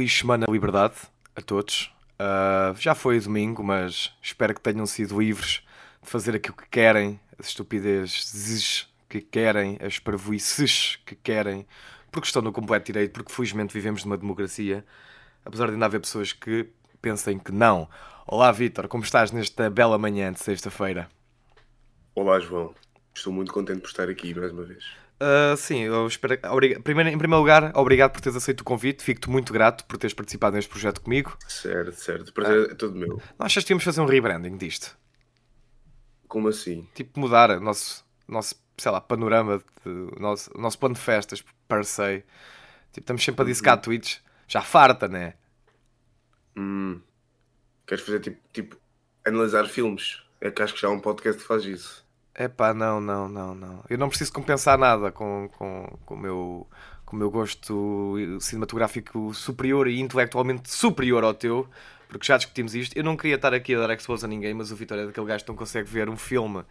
[0.00, 0.94] feliz semana de liberdade
[1.36, 1.92] a todos.
[2.14, 5.62] Uh, já foi domingo, mas espero que tenham sido livres
[6.02, 11.66] de fazer aquilo que querem, as estupidezes que querem, as parvoices que querem,
[12.10, 14.86] porque estão no completo direito, porque felizmente vivemos numa democracia,
[15.44, 16.70] apesar de ainda haver pessoas que
[17.02, 17.86] pensem que não.
[18.26, 21.10] Olá, Vitor, como estás nesta bela manhã de sexta-feira?
[22.14, 22.74] Olá, João.
[23.14, 24.82] Estou muito contente por estar aqui mais uma vez.
[25.20, 26.38] Uh, sim, eu espero.
[26.82, 29.04] Primeiro, em primeiro lugar, obrigado por teres aceito o convite.
[29.04, 31.36] Fico-te muito grato por teres participado neste projeto comigo.
[31.46, 32.28] Certo, certo.
[32.30, 33.20] O prazer é todo meu.
[33.38, 34.96] Achas que tínhamos fazer um rebranding disto?
[36.26, 36.88] Como assim?
[36.94, 41.44] Tipo, mudar o nosso, nosso sei lá, panorama, de, o nosso, nosso plano de festas,
[41.68, 42.24] per se.
[42.90, 43.82] Tipo, estamos sempre a dissecar uhum.
[43.82, 44.22] tweets.
[44.48, 45.34] Já farta, né?
[46.56, 47.00] Hum.
[47.86, 48.76] Queres fazer tipo, tipo
[49.24, 50.22] analisar filmes?
[50.40, 52.06] É que acho que já um podcast que faz isso.
[52.34, 53.84] É pá, não, não, não, não.
[53.88, 56.66] Eu não preciso compensar nada com, com, com, o, meu,
[57.04, 61.68] com o meu gosto cinematográfico superior e intelectualmente superior ao teu,
[62.08, 62.96] porque já discutimos isto.
[62.96, 65.26] Eu não queria estar aqui a dar expose a ninguém, mas o Vitor é daquele
[65.26, 66.64] gajo que não consegue ver um filme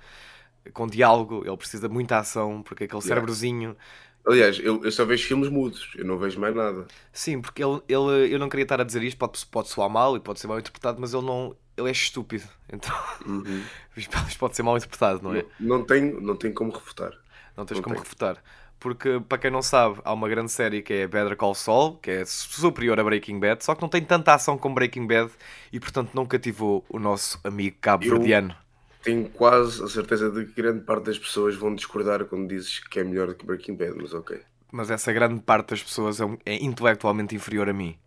[0.73, 3.07] com diálogo, ele precisa de muita ação, porque aquele yeah.
[3.07, 3.75] cérebrozinho.
[4.25, 6.85] Aliás, eu, eu só vejo filmes mudos, eu não vejo mais nada.
[7.11, 10.15] Sim, porque ele, ele, eu não queria estar a dizer isto, pode, pode soar mal
[10.15, 12.43] e pode ser mal interpretado, mas ele não, ele é estúpido.
[12.71, 13.63] Então, uhum.
[14.37, 15.43] pode ser mal interpretado, não é?
[15.59, 17.13] Não, não, tenho, não tenho como refutar.
[17.57, 18.03] Não tens não como tenho.
[18.03, 18.43] refutar.
[18.79, 22.11] Porque, para quem não sabe, há uma grande série que é Better Call Saul, que
[22.11, 25.31] é superior a Breaking Bad, só que não tem tanta ação como Breaking Bad
[25.73, 28.55] e, portanto, não cativou o nosso amigo cabo-verdiano.
[29.01, 32.99] Tenho quase a certeza de que grande parte das pessoas vão discordar quando dizes que
[32.99, 34.41] é melhor do que Breaking Bad, mas ok.
[34.71, 37.97] Mas essa grande parte das pessoas é, é intelectualmente inferior a mim.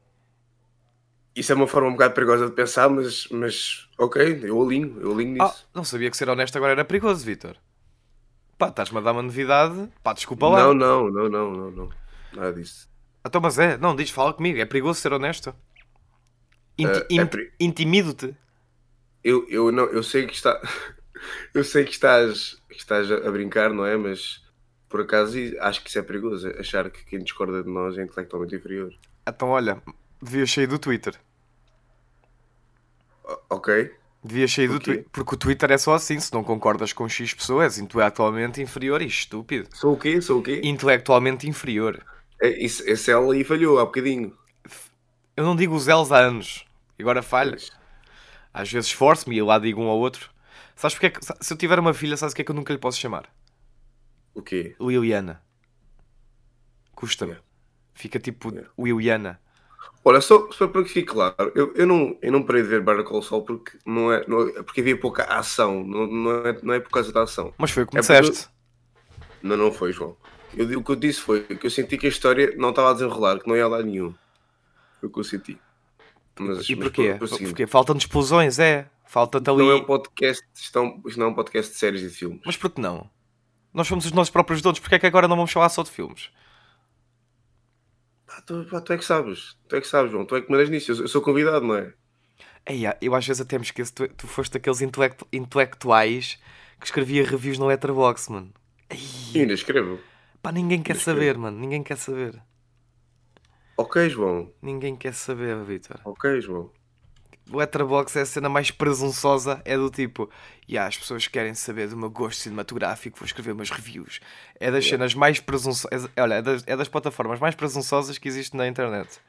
[1.34, 5.12] Isso é uma forma um bocado perigosa de pensar, mas, mas ok, eu alinho, eu
[5.12, 5.68] alinho ah, nisso.
[5.74, 7.56] não sabia que ser honesto agora era perigoso, Vitor.
[8.58, 9.88] Pá, estás-me a dar uma novidade.
[10.02, 10.60] Pá, desculpa lá.
[10.62, 11.88] Não, não, não, não, não, não.
[12.34, 12.86] Nada disso.
[13.24, 15.54] Então, mas é, não, diz, fala comigo, é perigoso ser honesto.
[16.76, 17.52] Inti uh, é peri...
[17.58, 18.36] Intimido-te.
[19.24, 20.60] Eu, eu, não, eu sei que está.
[21.54, 23.96] eu sei que estás, que estás a brincar, não é?
[23.96, 24.42] Mas
[24.88, 28.54] por acaso acho que isso é perigoso, achar que quem discorda de nós é intelectualmente
[28.54, 28.92] inferior.
[29.26, 29.80] Então, olha,
[30.22, 31.18] Devias sair do Twitter.
[33.50, 33.92] Ok.
[34.22, 35.04] Devias sair do Twitter.
[35.10, 36.20] Porque o Twitter é só assim.
[36.20, 39.68] Se não concordas com X pessoas, intelectualmente inferior e estúpido.
[39.74, 40.22] Sou o quê?
[40.22, 40.60] Sou o quê?
[40.62, 42.00] Intelectualmente inferior.
[42.40, 44.32] É, esse L aí falhou há bocadinho.
[45.36, 46.64] Eu não digo os L's há anos.
[47.00, 47.72] Agora falhas.
[48.52, 50.30] Às vezes esforço-me e lá digo um ao outro.
[50.76, 52.54] Sabes porque é que, se eu tiver uma filha, sabes o que é que eu
[52.54, 53.32] nunca lhe posso chamar?
[54.34, 54.74] O quê?
[54.80, 55.42] Liliana.
[56.94, 57.32] Custa-me.
[57.32, 57.46] Yeah.
[57.94, 58.70] Fica tipo yeah.
[58.78, 59.40] Liliana.
[60.04, 62.82] Olha, só, só para que fique claro, eu, eu, não, eu não parei de ver
[62.82, 66.58] Better Call Saul porque, não é, não, é porque havia pouca ação, não, não, é,
[66.60, 67.54] não é por causa da ação.
[67.56, 68.48] Mas foi o que é disseste.
[69.42, 70.16] Não, não foi, João.
[70.56, 72.92] Eu, o que eu disse foi que eu senti que a história não estava a
[72.94, 74.12] desenrolar, que não ia lá nenhum.
[74.98, 75.58] Foi o que eu senti.
[76.38, 77.16] Mas, e porquê?
[77.20, 78.88] Mas, Porque faltam explosões, é.
[79.06, 79.58] Falta ali.
[79.58, 82.14] Não é um podcast, isto, é isto não é um podcast de séries e de
[82.14, 82.40] filmes.
[82.46, 83.10] Mas por que não?
[83.72, 85.90] Nós somos os nossos próprios donos, porque é que agora não vamos falar só de
[85.90, 86.30] filmes?
[88.26, 90.50] Pá, tu, pá, tu é que sabes, tu é que sabes, João, tu é que
[90.50, 91.92] mandas nisso, eu, eu sou convidado, não é?
[92.64, 96.38] Ei, eu às vezes até me esqueço, tu, tu foste daqueles intelectu intelectuais
[96.78, 98.52] que escrevia reviews no Letterboxd, mano.
[98.88, 99.42] Ei.
[99.42, 99.98] ainda escrevo.
[100.42, 102.40] Pá, ninguém quer saber, mano, ninguém quer saber.
[103.76, 104.50] Ok, João.
[104.60, 106.00] Ninguém quer saber, Vitor.
[106.04, 106.70] Ok, João.
[107.50, 110.30] Letterboxd é a cena mais presunçosa, é do tipo,
[110.66, 114.20] e yeah, as pessoas querem saber do meu gosto cinematográfico, vou escrever umas reviews.
[114.58, 114.90] É das yeah.
[114.90, 118.66] cenas mais presunçosas, é, olha, é das, é das, plataformas mais presunçosas que existe na
[118.66, 119.20] internet.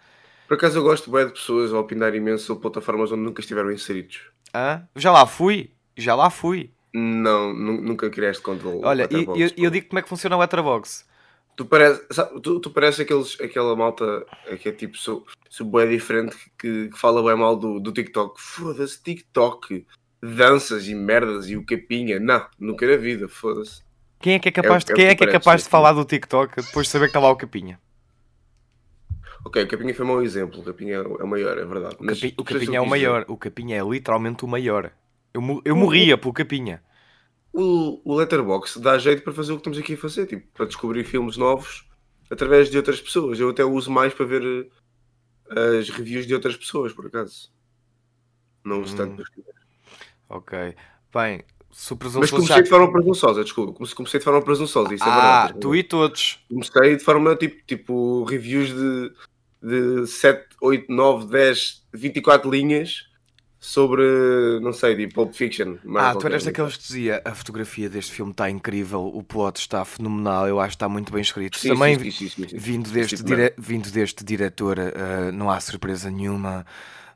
[0.48, 3.72] Por acaso eu gosto bem de pessoas a opinar imenso sobre plataformas onde nunca estiveram
[3.72, 4.22] inseridos.
[4.54, 4.84] Ah?
[4.96, 6.72] Já lá fui, já lá fui.
[6.94, 11.06] Não, nunca criaste conta Olha, e eu, eu, digo como é que funciona o Letterboxd.
[11.56, 14.26] Tu parece, sabe, tu, tu parece aqueles, aquela malta
[14.60, 18.42] que é tipo, sou, sou bem diferente, que, que fala bem mal do, do TikTok.
[18.42, 19.86] Foda-se, TikTok,
[20.22, 22.20] danças e merdas e o capinha.
[22.20, 23.84] Não, nunca na vida, foda-se.
[24.20, 26.06] Quem é que é capaz, é, de, quem é que é capaz de falar do
[26.06, 27.80] TikTok depois de saber que está lá o capinha?
[29.46, 30.62] Ok, o capinha foi um mau exemplo.
[30.62, 31.98] O capinha é o maior, é verdade.
[32.00, 33.26] O, capi, o capinha é o maior.
[33.28, 34.92] O capinha é literalmente o maior.
[35.34, 36.82] Eu, eu morria pelo capinha
[37.54, 40.66] o, o Letterboxd dá jeito para fazer o que estamos aqui a fazer, tipo, para
[40.66, 41.88] descobrir filmes novos
[42.30, 43.40] através de outras pessoas.
[43.40, 47.54] Eu até uso mais para ver uh, as reviews de outras pessoas, por acaso.
[48.66, 48.98] Não uso hum.
[48.98, 49.54] tanto para escrever.
[50.30, 50.76] Ok.
[51.14, 52.62] Bem, se Mas comecei já...
[52.62, 53.74] de forma presunçosa, desculpa.
[53.74, 55.54] Comecei de forma presunçosa, isso ah, é verdade.
[55.56, 56.44] Ah, tu e todos.
[56.50, 59.12] Comecei de forma tipo, tipo reviews de,
[59.62, 63.13] de 7, 8, 9, 10, 24 linhas
[63.66, 64.04] sobre,
[64.62, 65.78] não sei, tipo Pulp Fiction.
[65.96, 69.86] Ah, tu eras daqueles que dizia a fotografia deste filme está incrível, o plot está
[69.86, 71.58] fenomenal, eu acho que está muito bem escrito.
[71.58, 73.54] Sim, Também sim, sim, vindo, deste tipo de dire...
[73.58, 76.66] vindo deste diretor, uh, não há surpresa nenhuma.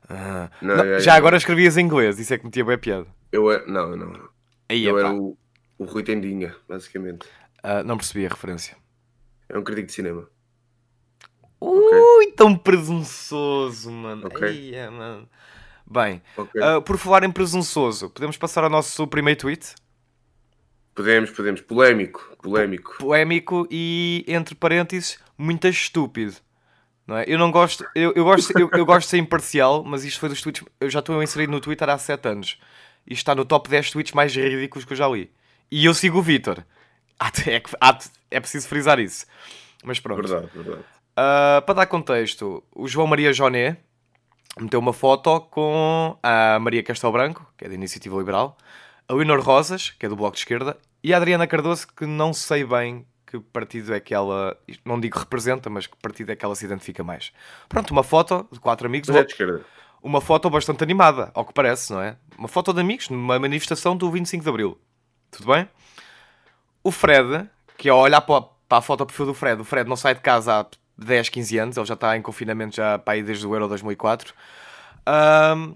[0.04, 2.64] Uh, Não, não, é- já é- agora escrevias em inglês, isso é que me tinha
[2.64, 3.06] bem piada.
[3.30, 4.28] Eu era, não, não.
[4.70, 5.36] Aí, Eu epá, era o,
[5.76, 7.26] o Rui Tendinha, basicamente.
[7.62, 8.74] uh, não percebi a referência.
[9.50, 10.26] É um crítico de cinema.
[11.60, 14.26] Ui, tão presunçoso, mano.
[14.28, 14.48] Ok.
[14.48, 15.28] Eia, mano.
[15.90, 16.60] Bem, Ok.
[16.60, 19.74] uh, por falar em presunçoso, podemos passar ao nosso primeiro tweet?
[20.94, 21.60] Podemos, podemos.
[21.60, 22.96] Polémico, polémico.
[22.98, 26.34] polémico e, entre parênteses, muito estúpido.
[27.06, 27.24] Não é?
[27.26, 30.28] Eu não gosto, eu, eu gosto, eu, eu gosto de ser imparcial, mas isto foi
[30.28, 30.62] dos tweets.
[30.78, 32.58] Eu já estou inserido no Twitter há 7 anos.
[33.06, 35.30] Isto está no top 10 tweets mais ridículos que eu já li.
[35.70, 36.62] E eu sigo o Vitor.
[37.48, 37.60] É,
[38.30, 39.26] é preciso frisar isso.
[39.82, 40.22] Mas pronto.
[40.22, 40.84] Verdade, verdade.
[41.16, 43.78] Ah, para dar contexto, o João Maria Joné
[44.64, 48.56] meteu uma foto com a Maria Castelo Branco, que é da Iniciativa Liberal,
[49.08, 52.32] a Leonor Rosas, que é do Bloco de Esquerda, e a Adriana Cardoso, que não
[52.32, 56.44] sei bem que partido é que ela, não digo representa, mas que partido é que
[56.44, 57.30] ela se identifica mais.
[57.68, 59.64] Pronto, uma foto de quatro amigos, Mas é de esquerda.
[60.02, 62.16] uma foto bastante animada, ao que parece, não é?
[62.38, 64.78] Uma foto de amigos numa manifestação do 25 de Abril.
[65.30, 65.68] Tudo bem?
[66.82, 69.86] O Fred, que ao olhar para a, para a foto perfil do Fred, o Fred
[69.88, 70.66] não sai de casa há
[70.98, 74.34] 10, 15 anos, ele já está em confinamento já para aí desde o Euro 2004,
[75.06, 75.74] ahm,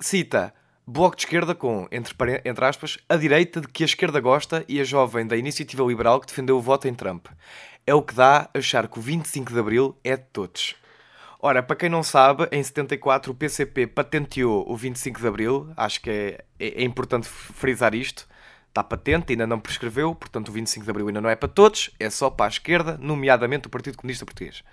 [0.00, 0.52] cita
[0.86, 2.14] Bloco de Esquerda com, entre,
[2.44, 6.20] entre aspas, a direita de que a esquerda gosta e a jovem da Iniciativa Liberal
[6.20, 7.26] que defendeu o voto em Trump.
[7.86, 10.74] É o que dá achar que o 25 de Abril é de todos.
[11.40, 16.00] Ora, para quem não sabe, em 74 o PCP patenteou o 25 de Abril, acho
[16.00, 18.26] que é, é- é importante frisar isto.
[18.74, 21.90] Está patente, ainda não prescreveu, portanto o 25 de Abril ainda não é para todos,
[22.00, 24.64] é só para a esquerda, nomeadamente o Partido Comunista Português.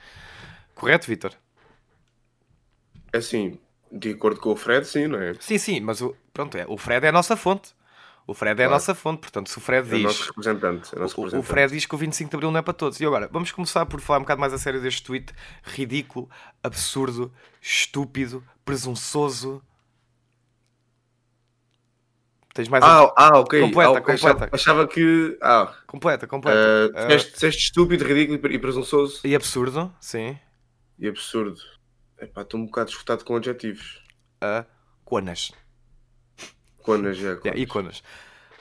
[0.73, 1.33] Correto, Vítor?
[3.13, 3.59] É assim,
[3.91, 5.35] de acordo com o Fred, sim, não é?
[5.39, 7.75] Sim, sim, mas o, pronto, é, o Fred é a nossa fonte.
[8.25, 8.71] O Fred é a Claro.
[8.71, 10.27] nossa fonte, portanto, se o Fred É o nosso diz.
[10.29, 10.95] representante.
[10.95, 11.47] É o nosso O, o representante.
[11.51, 12.99] Fred diz que o 25 de Abril não é para todos.
[12.99, 15.31] E agora, vamos começar por falar um bocado mais a sério deste tweet
[15.63, 16.27] ridículo,
[16.63, 17.31] absurdo,
[17.61, 19.61] estúpido, presunçoso.
[22.53, 22.87] Tens mais um?
[22.87, 23.61] Ah, ah, ok.
[23.61, 24.49] Completa, ah, completa.
[24.51, 25.37] Achava, que.
[25.41, 26.57] Ah, Completa, completa.
[26.57, 30.37] uh, Ah, disseste estúpido, ridículo e pre- presunçoso e absurdo, sim.
[30.99, 31.57] e absurdo.
[32.19, 34.03] Epá, estou um bocado esgotado com adjetivos.
[34.41, 34.65] A
[35.05, 35.51] conas.
[36.83, 37.31] Conas, já.
[37.45, 38.03] Yeah, e conas.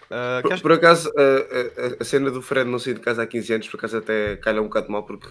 [0.09, 3.23] Ah, Por, queres- por acaso, a, a- a cena do Fred não sair de casa
[3.23, 5.29] há 15 anos, por acaso até calha um bocado mal, porque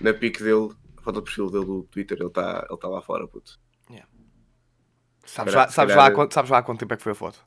[0.00, 3.02] na pique dele, a foto de perfil dele do Twitter, ele está ele tá lá
[3.02, 3.58] fora, puto.
[5.28, 7.10] Sabes, calhar- lá, sabes, calhar- lá quanto, sabes lá há quanto tempo é que foi
[7.10, 7.44] a foto?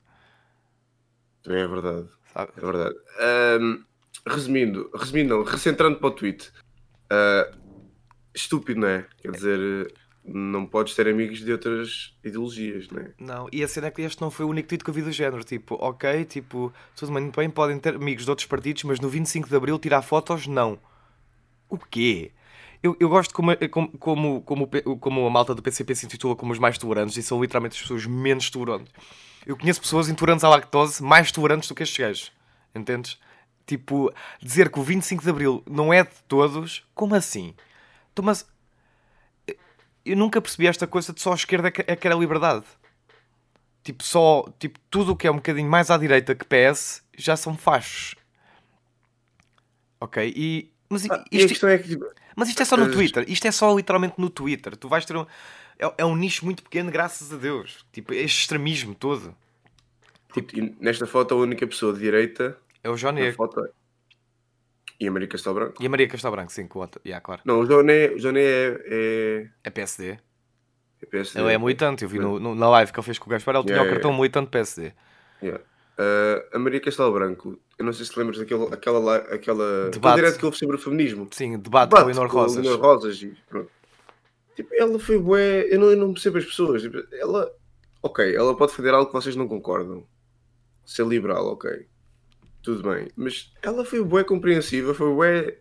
[1.46, 2.08] É verdade.
[2.34, 2.52] Sabe?
[2.58, 2.96] É verdade.
[3.20, 3.84] Ahm,
[4.28, 6.52] resumindo, resumindo não, recentrando para o tweet.
[7.10, 7.52] Ah,
[8.34, 9.06] estúpido, não é?
[9.22, 9.94] Quer dizer,
[10.24, 13.14] não podes ter amigos de outras ideologias, não é?
[13.20, 15.02] Não, e a cena é que este não foi o único tweet que eu vi
[15.02, 15.44] do género.
[15.44, 19.50] Tipo, ok, tipo, tudo muito bem, podem ter amigos de outros partidos, mas no 25
[19.50, 20.80] de Abril tirar fotos, não.
[21.68, 22.32] O quê?
[22.82, 23.52] Eu, eu gosto como,
[24.00, 24.70] como, como,
[25.00, 27.82] como a malta do PCP se intitula como os mais tolerantes e são literalmente as
[27.82, 28.94] pessoas menos tolerantes.
[29.46, 32.32] Eu conheço pessoas intolerantes à lactose mais tolerantes do que estes gajos.
[32.76, 33.18] Entendes?
[33.66, 37.54] Tipo, dizer que o 25 de Abril não é de todos, como assim?
[38.12, 38.46] Então, mas
[40.06, 42.66] eu nunca percebi esta coisa de só a esquerda é que, é era liberdade.
[43.84, 47.36] Tipo, só, tipo, tudo o que é um bocadinho mais à direita que PS já
[47.38, 48.16] são fachos.
[50.00, 50.34] Ok?
[50.36, 53.26] E, mas, Ah, e isto, é que tipo, mas isto é só no Mas- Twitter.
[53.28, 54.76] Isto é só literalmente no Twitter.
[54.78, 55.26] Tu vais ter um.
[55.80, 57.86] É, é um nicho muito pequeno, graças a Deus.
[57.92, 59.34] Tipo, este extremismo todo.
[60.34, 63.36] tipo, e nesta foto a única pessoa de direita É o João Negro.
[63.36, 63.70] foto é-
[65.00, 65.82] e a Maria Castelo Branco.
[65.82, 67.02] E a Maria Castelo Branco, sim, com outra.
[67.06, 67.42] Yeah, claro.
[67.46, 70.18] Não, o Joné, o Joné é, é, É PSD.
[71.02, 71.40] é PSD.
[71.42, 72.04] Ele é militante.
[72.04, 73.56] Eu vi no, no- na live que ele fez com o Gaspar.
[73.56, 74.22] Ele tinha Yeah, o cartão yeah.
[74.22, 74.92] militante PSD.
[75.42, 75.64] Yeah.
[75.98, 80.16] Ah, a Maria Castelo Branco, eu não sei se te lembras daquele aquela, aquela, Debate.
[80.18, 81.28] direto que houve sobre o feminismo.
[81.32, 82.64] Sim, debate, com a Leonor com Rosas.
[82.66, 83.72] Leonor Rosas e pronto.
[84.60, 86.82] Tipo, ela foi bué, eu não, eu não percebo as pessoas.
[86.82, 87.50] Tipo, ela,
[88.04, 90.06] ok, ela pode defender algo que vocês não concordam.
[90.86, 91.88] Ser liberal, ok.
[92.62, 93.08] Tudo bem.
[93.16, 95.58] Mas ela foi bué compreensiva, foi bué.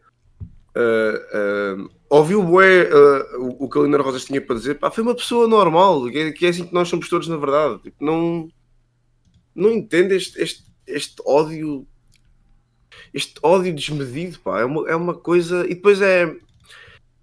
[0.75, 4.81] ah, ah, ouviu bué ah, o, o que a Leonor Rosas tinha para dizer.
[4.81, 7.37] Pá, foi uma pessoa normal, que é, que é assim que nós somos todos, na
[7.37, 7.81] verdade.
[7.83, 8.49] Tipo, não,
[9.55, 11.87] não entende este, este, este ódio
[13.15, 15.65] este ódio desmedido, pá, é uma, é uma coisa.
[15.67, 16.37] E depois é.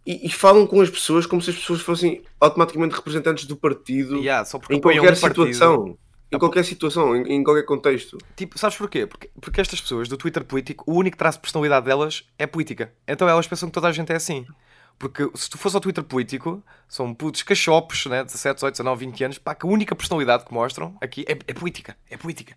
[0.05, 4.17] E, e falam com as pessoas como se as pessoas fossem automaticamente representantes do partido
[4.17, 5.47] Yeah, em qualquer um partido.
[5.47, 5.97] situação.
[6.31, 8.17] Em qualquer situação, em, em qualquer contexto.
[8.35, 9.07] Tipo, sabes porquê?
[9.07, 12.93] Porque, porque estas pessoas do Twitter político, o único traço de personalidade delas é política.
[13.07, 14.45] Então elas pensam que toda a gente é assim.
[14.97, 18.24] Porque se tu fores ao Twitter político, são putos cachopos, né?
[18.24, 21.53] 17, 18, 19, 20 anos, pá, que a única personalidade que mostram aqui é, é
[21.53, 21.97] política.
[22.09, 22.55] É política.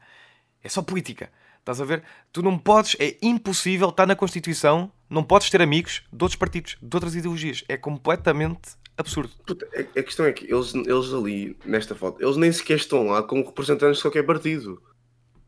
[0.62, 1.30] É só política.
[1.58, 2.02] Estás a ver?
[2.32, 6.76] Tu não podes, é impossível estar na Constituição, não podes ter amigos de outros partidos,
[6.82, 7.64] de outras ideologias.
[7.68, 9.30] É completamente absurdo.
[9.46, 13.06] Puta, a, a questão é que eles, eles ali, nesta foto, eles nem sequer estão
[13.08, 14.82] lá como representantes de qualquer partido.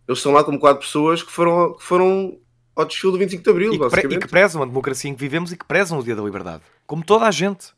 [0.08, 2.38] Eles estão lá como quatro pessoas que foram, que foram
[2.74, 5.14] ao desfile do 25 de Abril, E que, pre- e que prezam a democracia em
[5.14, 6.62] que vivemos e que prezam o dia da liberdade.
[6.86, 7.72] Como toda a gente.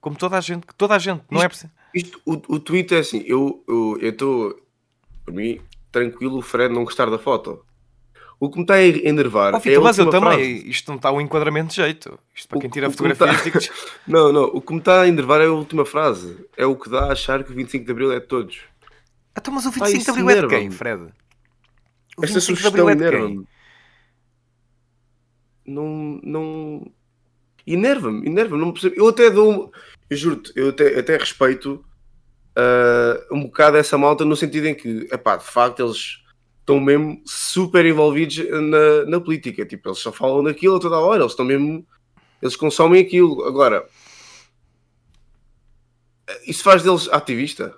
[0.00, 0.66] Como toda a gente.
[0.76, 1.22] Toda a gente.
[1.30, 1.70] Não é preciso.
[1.94, 3.64] Isto, o, o tweet é assim, eu
[4.00, 4.58] estou,
[5.24, 7.64] por mim, tranquilo o Fred não gostar da foto.
[8.40, 10.30] O que me está a enervar Oh, é a Vitor, mas eu também.
[10.60, 10.68] frase.
[10.70, 12.18] Isto não está um enquadramento de jeito.
[12.34, 13.36] Isto para O- quem tira que fotografias.
[13.36, 13.70] tá- digo-te-
[14.06, 16.38] Não, não, o que me está a enervar é a última frase.
[16.56, 18.60] É o que dá a achar que o 25 de Abril é de todos.
[19.36, 21.02] Então, mas o Pá, 25 de isso Abril é de quem, Fred?
[21.02, 23.44] O Esta 25 de sugestão Abril é de quem?
[25.66, 26.90] Não, não...
[27.66, 28.60] Enerva-me, enerva-me.
[28.60, 28.94] Não percebo.
[28.96, 29.72] Eu até dou...
[30.08, 31.84] Eu juro-te, eu até, até respeito
[32.56, 36.22] ah, um bocado essa malta no sentido em que, epá, de facto, eles
[36.68, 39.64] estão mesmo super envolvidos na, na política.
[39.64, 41.22] Tipo, eles só falam daquilo a toda a hora.
[41.22, 41.86] Eles estão mesmo...
[42.42, 43.42] Eles consomem aquilo.
[43.44, 43.88] Agora...
[46.46, 47.74] Isso faz deles ativista?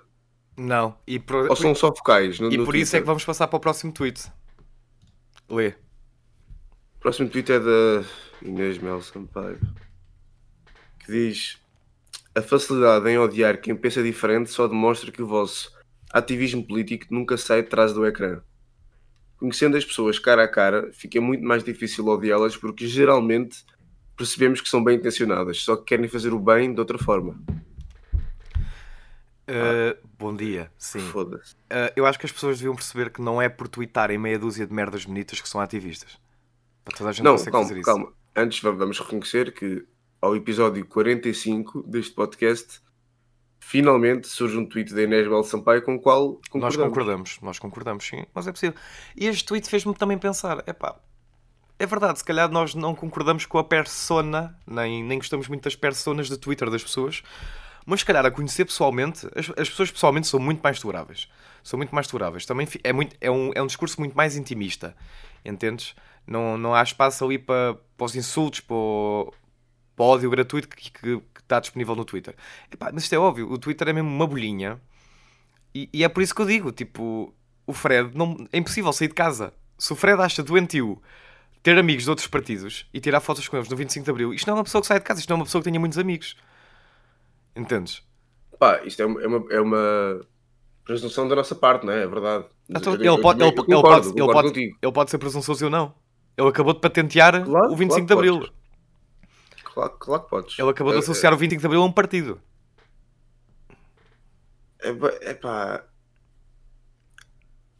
[0.57, 0.97] Não.
[1.07, 2.37] E por, Ou são só focais?
[2.37, 3.05] No, e no por isso é que Twitter?
[3.05, 4.29] vamos passar para o próximo tweet.
[5.49, 5.69] Lê.
[5.69, 8.03] O próximo tweet é da
[8.41, 9.57] Inês Mel Sampaio
[10.99, 11.57] que diz:
[12.35, 15.71] A facilidade em odiar quem pensa diferente só demonstra que o vosso
[16.11, 18.41] ativismo político nunca sai de trás do ecrã.
[19.41, 23.65] Conhecendo as pessoas cara a cara, fica muito mais difícil odiá-las porque geralmente
[24.15, 27.41] percebemos que são bem intencionadas, só que querem fazer o bem de outra forma.
[29.49, 30.71] Uh, bom dia.
[30.77, 31.09] Sim.
[31.09, 31.41] Uh,
[31.95, 34.71] eu acho que as pessoas deviam perceber que não é por tweetarem meia dúzia de
[34.71, 36.19] merdas bonitas que são ativistas.
[36.85, 38.13] Para toda a gente Não, calma, calma.
[38.35, 39.83] Antes va- vamos reconhecer que
[40.21, 42.79] ao episódio 45 deste podcast,
[43.61, 46.75] finalmente surge um tweet da Inês Bel Sampaio com o qual concordamos.
[46.75, 48.75] Nós concordamos, nós concordamos, sim, mas é possível.
[49.15, 50.99] E este tweet fez-me também pensar: epá,
[51.79, 55.75] é verdade, se calhar nós não concordamos com a persona, nem, nem gostamos muito das
[55.75, 57.23] personas de Twitter das pessoas,
[57.85, 61.29] mas se calhar a conhecer pessoalmente, as, as pessoas pessoalmente são muito mais toleráveis.
[61.63, 62.45] São muito mais toleráveis.
[62.45, 64.95] Também é, muito, é, um, é um discurso muito mais intimista,
[65.45, 65.95] entendes?
[66.25, 69.40] Não, não há espaço ali para, para os insultos, para o, para o
[70.05, 72.35] ódio gratuito que, que, que está disponível no Twitter.
[72.71, 74.79] Epá, mas isto é óbvio, o Twitter é mesmo uma bolhinha
[75.73, 77.33] e, e é por isso que eu digo, tipo,
[77.65, 79.53] o Fred, não, é impossível sair de casa.
[79.77, 81.01] Se o Fred acha doentio
[81.63, 84.47] ter amigos de outros partidos e tirar fotos com eles no 25 de Abril, isto
[84.47, 85.79] não é uma pessoa que sai de casa, isto não é uma pessoa que tenha
[85.79, 86.35] muitos amigos.
[87.55, 88.03] Entendes?
[88.59, 90.21] Pá, isto é uma, é uma, é uma
[90.85, 92.03] presunção da nossa parte, não é?
[92.03, 92.45] É verdade.
[92.67, 95.93] Mas Então, ele, pode, ele, pode, ele, pode, ele pode ser presunçoso ou não.
[96.37, 98.39] Ele acabou de patentear Claro, o 25 claro de Abril.
[98.39, 98.60] podes.
[99.73, 100.59] Claro, claro que podes.
[100.59, 102.41] Ele acabou de É- associar o 25 de Abril a um partido.
[104.81, 104.89] É,
[105.29, 105.83] é pá,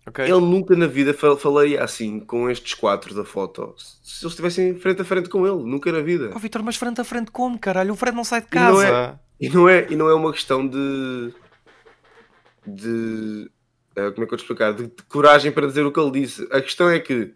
[0.07, 0.23] Ok?
[0.23, 3.73] ele nunca na vida fal- falaria assim com estes quatro da foto.
[3.77, 6.31] Se eles estivessem frente a frente com ele, nunca na vida.
[6.35, 7.93] Oh, Vitor, mas frente a frente como, caralho?
[7.93, 8.87] O Fred não sai de E não casa.
[8.87, 11.33] é- E não é, e não é uma questão de.
[12.65, 13.49] de.
[13.95, 14.73] eh, como é que eu te explicar?
[14.73, 16.47] De, de coragem para dizer o que ele disse.
[16.51, 17.33] A questão é que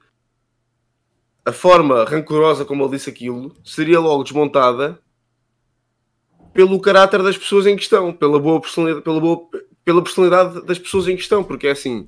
[1.46, 5.00] a forma rancorosa como ele disse aquilo seria logo desmontada
[6.54, 9.48] pelo caráter das pessoas em questão, pela boa personalidade, pela, boa,
[9.84, 12.08] pela personalidade das pessoas em questão, porque é assim.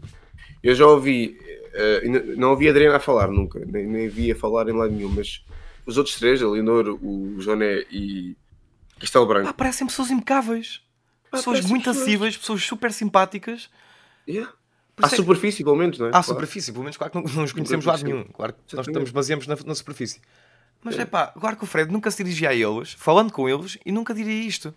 [0.63, 1.37] Eu já ouvi,
[2.03, 4.91] n- não ouvi a Adriana a falar nunca, nem, nem vi a falar em lado
[4.93, 5.43] nenhum, mas
[5.85, 8.35] os outros três, a Leonor, o Joné e
[8.99, 10.81] Castelo Branco, Pá, parecem pessoas impecáveis.
[11.29, 13.69] Pessoas muito pessoas- acessíveis, pessoas super simpáticas.
[14.27, 14.51] Yeah.
[15.01, 16.09] À é superfície, pelo menos, não é?
[16.09, 16.27] À Claro.
[16.27, 18.23] superfície, pelo menos, claro que não, não nos conhecemos lado nenhum.
[18.25, 20.19] Claro que nós estamos, baseamos na, na superfície.
[20.83, 23.77] Mas é pá, claro que o Fred nunca se dirigia a eles, falando com eles,
[23.85, 24.73] e nunca diria isto.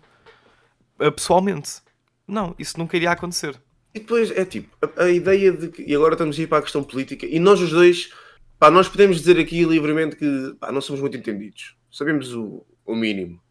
[0.99, 1.81] Uh, pessoalmente.
[2.27, 3.59] Não, isso nunca iria acontecer.
[3.93, 5.83] E depois é tipo, a, a ideia de que.
[5.83, 8.11] E agora estamos a ir para a questão política, e nós os dois,
[8.59, 11.75] pá, nós podemos dizer aqui livremente que pá, não somos muito entendidos.
[11.91, 13.41] Sabemos o, o mínimo.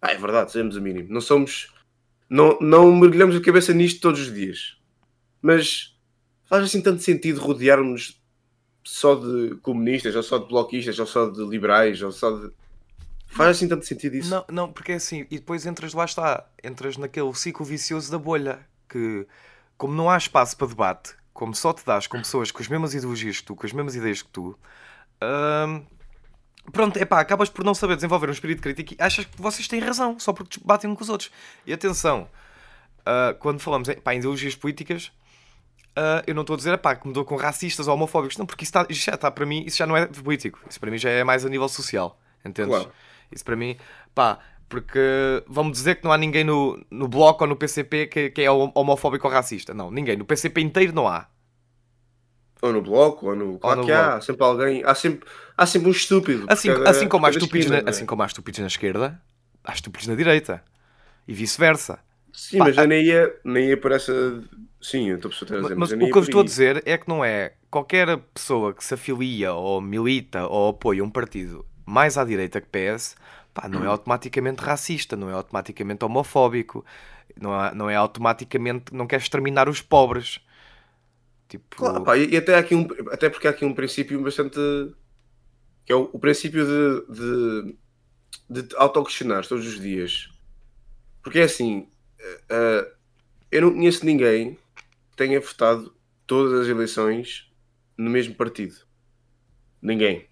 [0.00, 1.08] Ah, é verdade, sabemos o mínimo.
[1.10, 1.74] Não somos.
[2.28, 4.76] Não, não mergulhamos a cabeça nisto todos os dias.
[5.40, 5.95] Mas
[6.46, 8.20] faz assim tanto sentido rodearmos
[8.82, 12.52] só de comunistas, ou só de bloquistas, ou só de liberais, ou só de.
[13.26, 14.30] Faz assim tanto sentido isso.
[14.30, 18.18] Não, não, porque é assim, e depois entras, lá está, entras naquele ciclo vicioso da
[18.18, 19.26] bolha, que
[19.76, 22.94] como não há espaço para debate, como só te dás com pessoas com as mesmas
[22.94, 24.56] ideologias que tu, com as mesmas ideias que tu,
[25.68, 25.84] hum,
[26.72, 29.66] pronto, é pá, acabas por não saber desenvolver um espírito crítico e achas que vocês
[29.66, 31.30] têm razão, só porque batem uns com os outros.
[31.66, 32.28] E atenção,
[33.04, 35.12] ah, quando falamos em, pá, em ideologias políticas,
[35.96, 38.46] ah, eu não estou a dizer pá, que me dou com racistas ou homofóbicos, não,
[38.46, 40.90] porque isso, tá- isso já está para mim, isso já não é político, isso para
[40.90, 42.74] mim já é mais a nível social, entendes?
[42.74, 42.92] Claro.
[43.32, 43.76] Isso para mim,
[44.14, 44.38] pá,
[44.68, 44.98] Porque
[45.46, 48.50] vão-me dizer que não há ninguém no, no Bloco ou no PCP que, que é
[48.50, 49.72] homofóbico ou racista.
[49.72, 50.16] Não, ninguém.
[50.16, 51.28] No PCP inteiro não há.
[52.60, 53.58] Ou no Bloco, ou no...
[53.60, 54.16] Claro ou no que bloco.
[54.16, 54.82] há, sempre alguém...
[54.84, 56.46] Há sempre, há sempre um estúpido.
[56.48, 57.82] Assim, cada, assim, como há estúpidos na, é?
[57.86, 59.22] assim como há estúpidos na esquerda,
[59.62, 60.64] há estúpidos na direita.
[61.28, 62.00] E vice-versa.
[62.32, 64.12] Sim, Pá, mas eu nem ia, nem ia por essa...
[64.80, 65.76] Sim, eu estou a dizer.
[65.76, 68.84] Mas, mas o que eu estou a dizer é que não é qualquer pessoa que
[68.84, 73.16] se afilia ou milita ou apoia um partido mais à direita que PS
[73.52, 76.84] pá, não é automaticamente racista, não é automaticamente homofóbico,
[77.40, 80.40] não é, não é automaticamente não quer exterminar os pobres.
[81.48, 81.76] Tipo...
[81.76, 84.58] Claro, pá, e até, aqui um, até porque há aqui um princípio bastante.
[85.84, 87.76] que é o, o princípio de,
[88.50, 90.30] de, de auto-questionar todos os dias.
[91.22, 91.88] Porque é assim,
[92.50, 92.90] uh,
[93.50, 94.58] eu não conheço ninguém
[95.16, 95.94] tenha votado
[96.26, 97.50] todas as eleições
[97.96, 98.76] no mesmo partido.
[99.82, 100.28] Ninguém.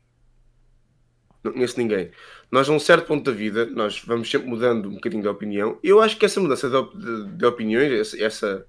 [1.42, 2.12] Não conheço ninguém
[2.54, 5.76] nós a um certo ponto da vida, nós vamos sempre mudando um bocadinho de opinião.
[5.82, 8.64] Eu acho que essa mudança de, de, de opiniões, essa,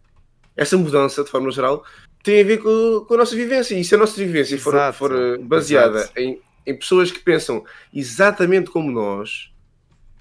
[0.57, 1.86] essa mudança de forma geral,
[2.24, 3.75] tem a ver com, com a nossa vivência.
[3.75, 8.72] E se a nossa vivência for, for eh, baseada em, em pessoas que pensam exatamente
[8.72, 9.51] como nós,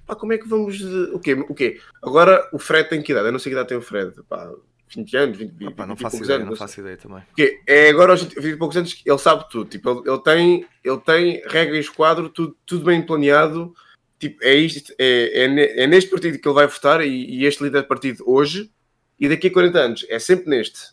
[0.07, 0.83] pá, como é que vamos.
[1.15, 1.33] O quê?
[1.33, 1.81] O quê?
[2.03, 3.29] Agora o Fred tem que idade?
[3.29, 4.13] Eu não sei que idade tem o Fred.
[4.29, 4.53] Pá,
[4.89, 6.51] 20 anos, 20, 20, Opa, não faço ideia, anos.
[6.51, 7.23] Não faço ideia também.
[7.27, 9.69] Porque é agora aos 20 e poucos anos ele sabe tudo.
[9.69, 13.75] Tipo, ele, ele, tem, ele tem regra e esquadro, tudo, tudo bem planeado.
[14.19, 17.63] Tipo, é, isto, é, é, é neste partido que ele vai votar e, e, este
[17.63, 18.71] líder de partido hoje.
[19.19, 20.93] E daqui a 40 anos é sempre neste.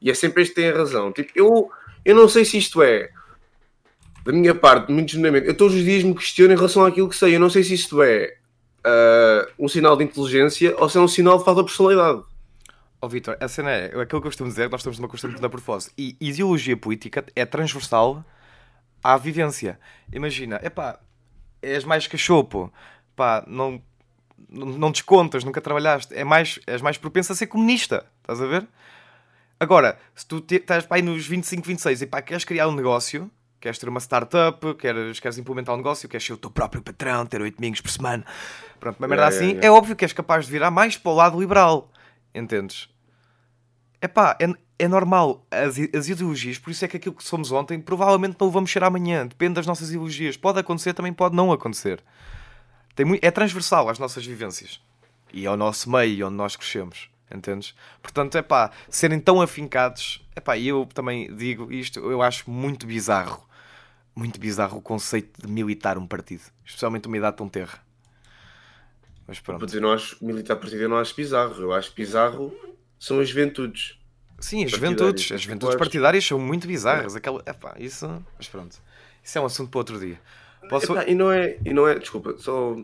[0.00, 1.12] E é sempre este que tem a razão.
[1.12, 1.70] Tipo, eu,
[2.04, 3.10] eu não sei se isto é
[4.24, 5.46] da minha parte, muito genuinamente.
[5.46, 7.36] Eu todos os dias me questiono em relação àquilo que sei.
[7.36, 8.36] Eu não sei se isto é
[8.84, 12.22] uh, um sinal de inteligência ou se é um sinal de falta de personalidade.
[13.00, 15.34] Ó oh, Vitor, a cena é, aquilo que eu costumo dizer, nós estamos numa constante
[15.34, 15.90] metamorfose.
[15.98, 18.24] E ideologia política é transversal
[19.04, 19.78] à vivência.
[20.12, 20.98] Imagina, é pá,
[21.60, 22.72] és mais cachopo,
[23.14, 23.82] pá, não,
[24.48, 28.66] não descontas, nunca trabalhaste, é mais, és mais propenso a ser comunista, estás a ver?
[29.58, 32.74] Agora, se tu te, estás pá, aí nos 25, 26 e pá, queres criar um
[32.74, 36.82] negócio, queres ter uma startup, queres, queres implementar um negócio, queres ser o teu próprio
[36.82, 38.24] patrão, ter 8 domingos por semana,
[38.80, 39.66] pronto, uma merda yeah, assim, yeah, yeah.
[39.66, 41.90] é óbvio que és capaz de virar mais para o lado liberal.
[42.36, 42.88] Entendes?
[44.00, 44.46] Epá, é,
[44.78, 45.46] é normal.
[45.50, 48.70] As, as ideologias, por isso é que aquilo que somos ontem, provavelmente não o vamos
[48.70, 49.26] ser amanhã.
[49.26, 50.36] Depende das nossas ideologias.
[50.36, 52.02] Pode acontecer, também pode não acontecer.
[52.94, 54.80] Tem muito, é transversal às nossas vivências.
[55.32, 57.08] E ao nosso meio, onde nós crescemos.
[57.34, 57.74] Entendes?
[58.02, 60.24] Portanto, é pá, serem tão afincados.
[60.34, 63.46] É pá, eu também digo isto, eu acho muito bizarro.
[64.14, 66.42] Muito bizarro o conceito de militar um partido.
[66.64, 67.85] Especialmente uma idade tão terra.
[69.26, 69.58] Mas pronto.
[69.58, 71.60] Vou dizer, não acho militar partido, eu não acho bizarro.
[71.60, 72.54] Eu acho bizarro
[72.98, 73.98] são as juventudes.
[74.38, 75.32] Sim, as juventudes.
[75.32, 77.14] As juventudes partidárias são muito bizarras.
[77.14, 77.18] É.
[77.18, 78.06] Aquela, epá, isso.
[78.36, 78.76] Mas pronto.
[79.22, 80.20] Isso é um assunto para outro dia.
[80.68, 80.92] Posso...
[80.92, 81.58] Epá, e não é.
[81.64, 81.98] E não é.
[81.98, 82.76] Desculpa, só,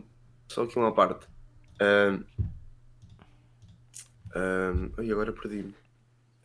[0.47, 1.27] só aqui uma parte.
[1.81, 2.23] Um,
[4.35, 5.75] um, ai, agora perdi-me.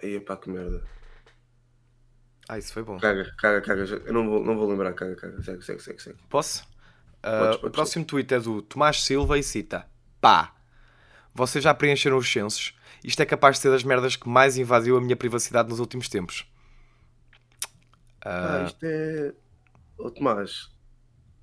[0.02, 0.82] Aí, epá, que merda.
[2.48, 2.98] Ah, isso foi bom.
[2.98, 3.84] Caga, caga, caga.
[4.06, 4.92] Eu não vou, não vou lembrar.
[4.94, 5.42] Caga, caga.
[5.42, 6.02] Segue, segue, segue.
[6.02, 6.18] segue.
[6.28, 6.66] Posso?
[7.28, 9.86] Uh, o próximo tweet é do Tomás Silva e cita:
[10.20, 10.54] Pá,
[11.34, 12.74] vocês já preencheram os censos?
[13.04, 16.08] Isto é capaz de ser das merdas que mais invadiu a minha privacidade nos últimos
[16.08, 16.46] tempos.
[18.24, 18.28] Uh...
[18.28, 19.32] Ah, isto é.
[19.98, 20.70] Ô Tomás,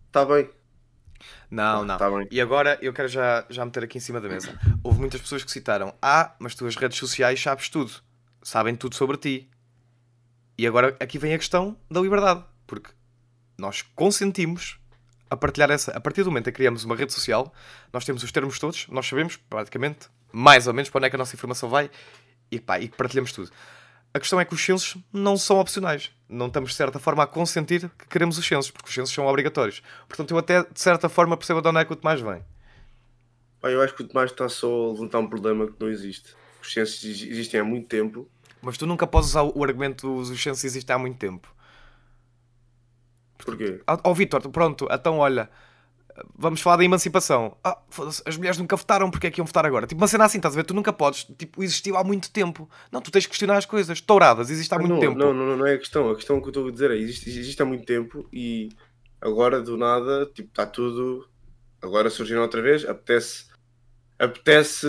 [0.08, 0.50] está bem.
[1.50, 1.98] Não, ah, não.
[1.98, 2.10] Tá.
[2.32, 4.60] E agora eu quero já, já meter aqui em cima da mesa.
[4.84, 7.91] Houve muitas pessoas que citaram: Ah, mas tu as redes sociais sabes tudo,
[8.41, 9.50] sabem tudo sobre ti.
[10.58, 12.89] E agora aqui vem a questão da liberdade, porque
[13.58, 14.80] nós consentimos
[15.36, 15.91] a partilhar essa.
[15.91, 17.54] A partir do momento em que criamos uma rede social,
[17.93, 21.15] nós temos os termos todos, nós sabemos praticamente mais ou menos para onde é que
[21.15, 21.89] a nossa informação vai
[22.52, 23.52] e, pá, e partilhamos tudo.
[24.13, 26.10] A questão é que os censos não são opcionais.
[26.30, 29.28] Não estamos, de certa forma, a consentir que queremos os censos, porque os censos são
[29.28, 29.84] obrigatórios.
[30.08, 32.41] Portanto, eu até, de certa forma, percebo de onde é que o Tomás vem.
[33.60, 36.34] Pá, eu acho que o Tomás está só a levantar um problema que não existe.
[36.62, 38.30] Os censos existem há muito tempo.
[38.62, 41.54] Mas tu nunca podes usar o argumento os censos existem há muito tempo.
[43.46, 43.80] Porquê?
[43.88, 45.50] Ó oh, Vitor, pronto, então olha,
[46.36, 47.58] vamos falar da emancipação.
[47.64, 47.78] Ah,
[48.26, 49.86] as mulheres nunca votaram, porque é que iam votar agora?
[49.86, 50.64] Tipo, uma cena assim, estás a ver?
[50.64, 52.70] Tu nunca podes, tipo, existiu há muito tempo.
[52.92, 54.02] Não, tu tens que questionar as coisas.
[54.02, 55.18] Touradas, existe há ah, muito não, tempo.
[55.18, 56.10] Não, não, não é a questão.
[56.10, 58.70] A questão que eu estou a dizer é, existe, existe há muito tempo e
[59.22, 61.28] agora, do nada, tipo, está tudo...
[61.82, 63.54] Agora surgiram outra vez, apetece...
[64.18, 64.88] Apetece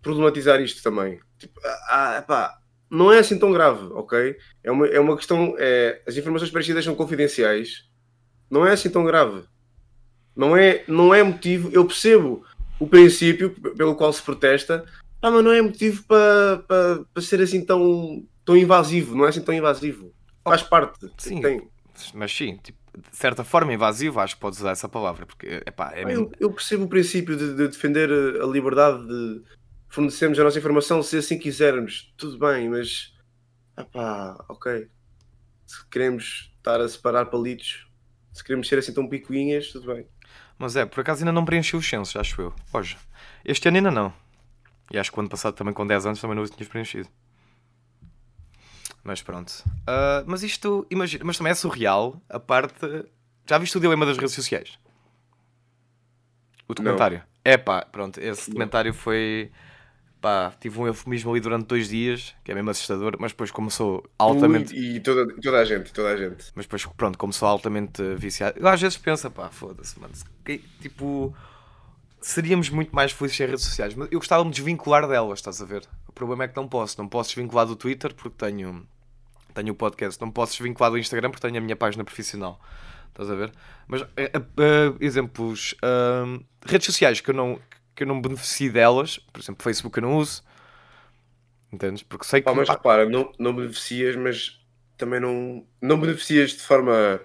[0.00, 1.20] problematizar isto também.
[1.38, 2.56] Tipo, ah, pá,
[2.90, 4.36] não é assim tão grave, ok?
[4.62, 5.54] É uma, é uma questão.
[5.58, 7.88] É, as informações preenchidas são confidenciais.
[8.50, 9.42] Não é assim tão grave.
[10.36, 11.70] Não é, não é motivo.
[11.72, 12.44] Eu percebo
[12.78, 14.84] o princípio pelo qual se protesta,
[15.22, 19.14] ah, mas não é motivo para, para, para ser assim tão, tão invasivo.
[19.14, 20.12] Não é assim tão invasivo.
[20.42, 21.10] Faz parte.
[21.16, 21.62] Sim, tem.
[22.12, 22.78] mas sim, tipo,
[23.10, 26.52] de certa forma invasivo, acho que podes usar essa palavra, porque epá, é Eu, eu
[26.52, 29.42] percebo o princípio de, de defender a liberdade de
[29.94, 33.14] fornecermos a nossa informação se assim quisermos, tudo bem, mas
[33.92, 34.88] pá, ok.
[35.64, 37.86] Se queremos estar a separar palitos,
[38.32, 40.06] se queremos ser assim tão picuinhas, tudo bem.
[40.58, 42.54] Mas é, por acaso ainda não preenchi os censos, acho eu.
[42.72, 42.96] Hoje.
[43.44, 44.12] Este ano ainda não.
[44.90, 47.08] E acho que o ano passado também com 10 anos também não os tinhas preenchido.
[49.04, 49.52] Mas pronto.
[49.86, 53.06] Ah, mas isto, imagina, mas também é surreal a parte.
[53.46, 54.78] Já viste o dilema das redes sociais?
[56.66, 57.22] O documentário?
[57.44, 59.52] É pá, pronto, esse documentário foi.
[60.24, 64.02] Pá, tive um eufemismo ali durante dois dias, que é mesmo assustador, mas depois começou
[64.18, 64.74] altamente.
[64.74, 66.46] E, e toda, toda a gente, toda a gente.
[66.54, 70.14] Mas depois, pronto, como sou altamente viciado, eu às vezes penso, pá, foda-se, mano.
[70.42, 71.36] que- Tipo,
[72.22, 75.60] seríamos muito mais felizes sem redes sociais, mas eu gostava de me desvincular delas, estás
[75.60, 75.82] a ver?
[76.08, 76.96] O problema é que não posso.
[76.98, 78.86] Não posso desvincular do Twitter porque tenho,
[79.52, 80.18] tenho o podcast.
[80.22, 82.58] Não posso desvincular do Instagram porque tenho a minha página profissional.
[83.10, 83.52] Estás a ver?
[83.86, 87.60] Mas, eh, eh, exemplos, ahm, redes sociais que eu, não,
[87.94, 90.42] que eu não beneficio delas, por exemplo, Facebook eu não uso.
[91.72, 92.02] Entendes?
[92.02, 92.44] Porque sei que.
[92.44, 94.60] Pá, mas repara, não, não beneficias, mas
[94.96, 97.20] também não, não beneficias de forma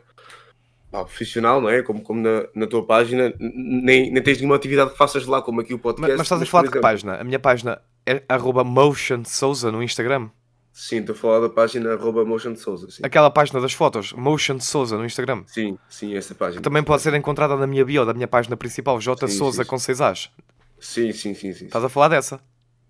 [0.91, 1.83] pá, profissional, não é?
[1.83, 5.61] Como, como na, na tua página, nem, nem tens nenhuma atividade que faças lá, como
[5.61, 6.17] aqui o mas, podcast.
[6.17, 7.15] mas estás a falar de que página?
[7.15, 10.29] A minha página é arroba Motion Souza no Instagram.
[10.71, 12.89] Sim, estou a falar da página arroba Motion de Souza.
[12.89, 13.01] Sim.
[13.03, 15.43] Aquela página das fotos, Motion Souza no Instagram.
[15.45, 16.61] sim, sim, essa página.
[16.61, 19.69] Também pode ser encontrada na minha bio, da minha página principal, J Sim, Souza sim,
[19.69, 20.31] com 6 As.
[20.79, 21.65] Sim, sim, sim, sim.
[21.65, 22.39] Estás a falar dessa?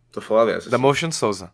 [0.08, 0.70] Estou a falar dessa.
[0.70, 0.82] Da sim.
[0.82, 1.52] Motion Souza.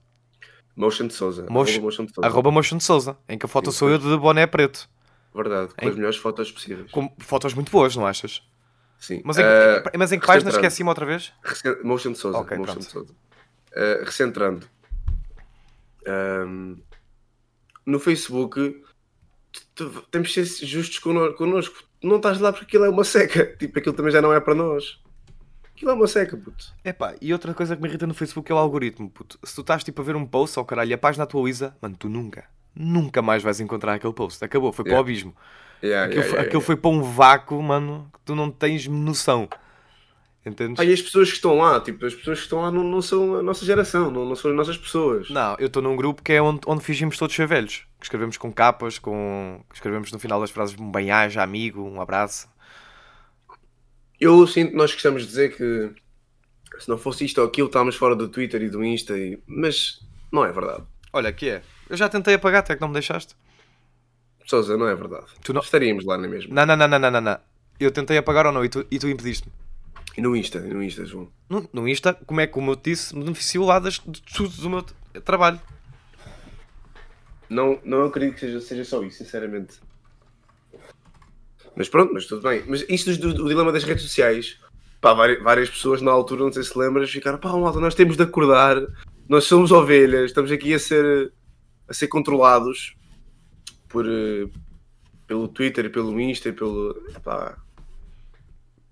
[0.75, 1.45] Motion de Souza.
[1.49, 2.27] Motion- arroba Motion de Souza.
[2.27, 4.89] Arroba Motion Souza, em que a foto Sim, sou eu de boné preto.
[5.33, 6.91] Verdade, com Em- as melhores fotos possíveis.
[6.91, 8.41] Com fotos muito boas, não achas?
[8.99, 9.21] Sim.
[9.25, 11.33] Mas em, Eh, mas em que página esqueci-me outra vez?
[11.43, 12.37] Recen- Motion de Souza.
[12.39, 13.13] Ok, Motion de Souza.
[13.73, 14.65] Eh, recentrando.
[16.07, 16.75] Ahm,
[17.85, 18.83] no Facebook
[20.11, 21.83] temos de ser justos conno- connosco.
[21.99, 23.45] Tu não estás lá porque aquilo é uma seca.
[23.59, 25.01] Tipo, aquilo também já não é para nós.
[25.75, 26.73] Aquilo é uma seca, puto.
[26.85, 29.37] Epá, e outra coisa que me irrita no Facebook é o algoritmo, puto.
[29.43, 31.95] Se tu estás tipo a ver um post, ou caralho, e a página atualiza, mano,
[31.99, 34.43] tu nunca, nunca mais vais encontrar aquele post.
[34.43, 35.09] Acabou, foi para o Yeah.
[35.09, 35.35] abismo.
[35.83, 36.65] Yeah, Aquilo, yeah, foi, yeah, aquilo yeah.
[36.65, 39.49] foi para um vácuo, mano, que tu não tens noção.
[40.45, 40.79] Entendes?
[40.79, 43.01] Ah, e as pessoas que estão lá, tipo, as pessoas que estão lá não, não
[43.01, 45.29] são a nossa geração, não, não são as nossas pessoas.
[45.29, 47.85] Não, eu estou num grupo que é onde, onde fingimos todos ser velhos.
[47.99, 49.59] Que escrevemos com capas, com...
[49.69, 52.47] que escrevemos no final das frases um bem-aja, amigo, um abraço.
[54.19, 55.91] Eu sinto que nós gostamos de dizer que
[56.79, 59.39] se não fosse isto ou aquilo, estávamos fora do Twitter e do Insta, e...
[59.45, 59.99] mas
[60.31, 60.83] não é verdade.
[61.13, 61.61] Olha, que é?
[61.89, 63.35] Eu já tentei apagar, até que não me deixaste.
[64.45, 65.25] Sousa, não é verdade.
[65.43, 66.53] Tu não- Estaríamos lá, não é mesmo?
[66.53, 67.39] Não, não, não, não, não, não, não.
[67.79, 69.51] Eu tentei apagar ou não e tu, e tu impediste-me.
[70.17, 71.29] E no Insta, no Insta, João.
[71.49, 74.21] No, no Insta, como é que, como eu te disse, me beneficio lá das, de
[74.21, 74.81] tudo do meu
[75.23, 75.59] trabalho.
[77.49, 79.79] Não, não acredito que seja, seja só isso, sinceramente.
[81.75, 82.63] Mas pronto, mas tudo bem.
[82.67, 84.59] Mas isto do, do dilema das redes sociais,
[85.01, 88.15] pá, várias, várias pessoas na altura, não sei se lembras, ficaram, pá, malta, nós temos
[88.15, 88.77] de acordar,
[89.27, 91.33] nós somos ovelhas, estamos aqui a ser,
[91.87, 92.95] a ser controlados
[93.89, 94.47] por, eh,
[95.27, 96.93] pelo Twitter, pelo Insta, e pelo.
[97.23, 97.57] Pá,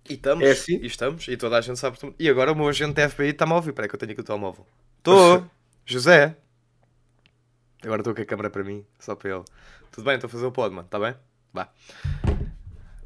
[0.10, 0.43] E estamos.
[0.43, 0.78] É assim?
[0.82, 1.28] E estamos.
[1.28, 1.98] E toda a gente sabe.
[2.19, 3.74] E agora o meu agente da FBI está-me a ouvir.
[3.74, 4.65] Que eu tenho aqui o telemóvel.
[4.98, 5.46] Estou.
[5.86, 6.38] José.
[7.84, 8.86] Agora estou com a câmera para mim.
[9.00, 9.43] Só para ele.
[9.91, 10.86] Tudo bem, estou a fazer o pod, mano.
[10.86, 11.15] Está bem?
[11.54, 11.69] Vá.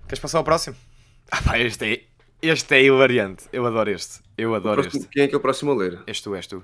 [0.08, 0.76] Queres passar ao próximo?
[1.30, 2.04] Ah pá, este é...
[2.42, 3.50] Este é hilariante.
[3.52, 4.22] Eu adoro este.
[4.38, 5.12] Eu adoro próximo- este.
[5.14, 6.00] quem é que é o próximo a ler?
[6.08, 6.64] És tu, és tu.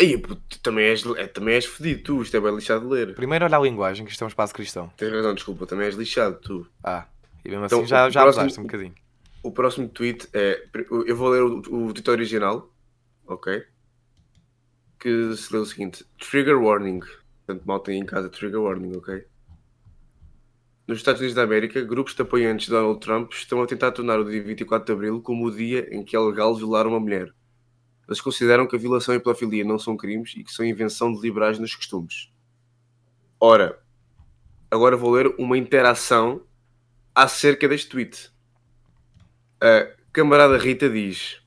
[0.00, 3.14] Aí, puto, também és, é, também és fedido, tu, isto é bem lixado de ler.
[3.14, 4.90] Primeiro olha a linguagem, que isto é um espaço cristão.
[4.96, 6.66] Tens razão, desculpa, também és lixado, tu.
[6.82, 7.06] Ah,
[7.44, 8.94] e mesmo Então, assim já, já próximo- abusaste um bocadinho.
[9.42, 10.64] O próximo tweet é.
[11.06, 12.72] Eu vou ler o, o tweet original,
[13.26, 13.62] ok?
[14.98, 17.00] Que se lê o seguinte: Trigger warning.
[17.44, 19.26] Portanto, mal tem em casa trigger warning, ok?
[20.90, 24.18] Nos Estados Unidos da América, grupos de apoiantes de Donald Trump estão a tentar tornar
[24.18, 27.32] o dia 24 de Abril como o dia em que é legal violar uma mulher.
[28.08, 31.20] Eles consideram que a violação e pedofilia não são crimes e que são invenção de
[31.20, 32.32] liberais nos costumes.
[33.38, 33.80] Ora,
[34.68, 36.44] agora vou ler uma interação
[37.14, 38.28] acerca deste tweet.
[39.60, 41.40] A camarada Rita diz: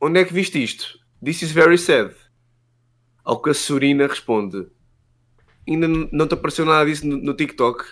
[0.00, 0.96] Onde é que viste isto?
[1.24, 2.14] This is very sad.
[3.24, 4.70] Ao que a Sorina responde:
[5.68, 7.84] Ainda não te apareceu nada disso no, no TikTok?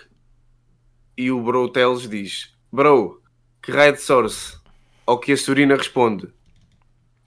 [1.17, 3.21] E o Bro Tells diz: Bro,
[3.61, 4.57] que raio de source?
[5.05, 6.27] Ao que a Sorina responde: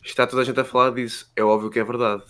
[0.02, 1.30] Está toda a gente a falar disso.
[1.37, 2.22] É óbvio que é verdade.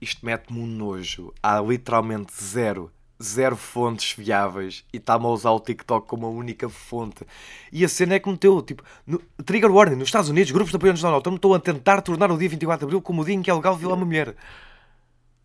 [0.00, 1.32] Isto mete-me um nojo.
[1.42, 2.90] Há literalmente zero,
[3.22, 7.26] zero fontes viáveis e está-me a usar o TikTok como a única fonte.
[7.70, 10.76] E a cena é que meteu, tipo, no, Trigger Warning, nos Estados Unidos, grupos de
[10.76, 13.24] apoiantes de Donald Trump estão a tentar tornar o dia 24 de Abril como o
[13.26, 14.34] dia em que é legal violar uma mulher.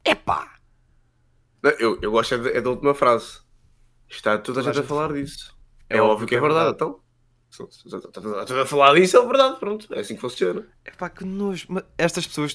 [0.05, 0.54] Epá!
[1.65, 3.39] Não, Eu, eu gosto é, de- é da última frase.
[4.09, 5.55] Está toda a gente a falar disso.
[5.89, 6.75] É É, óbvio que é é verdade, verdade.
[6.75, 6.99] então.
[7.49, 9.87] Se- se- se- Está toda a falar disso, é verdade, pronto.
[9.93, 10.67] É assim que funciona.
[10.83, 11.65] É pá, que nojo.
[11.69, 12.53] Mas Estas pessoas,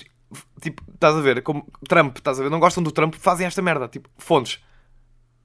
[0.61, 3.61] tipo, estás a ver, como Trump, estás a ver, não gostam do Trump, fazem esta
[3.62, 4.62] merda, tipo, fontes.